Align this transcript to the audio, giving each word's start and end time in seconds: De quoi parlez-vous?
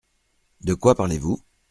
De 0.61 0.73
quoi 0.73 0.95
parlez-vous? 0.95 1.39